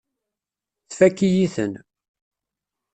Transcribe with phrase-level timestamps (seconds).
[0.89, 1.73] Tfakk-iyi-ten.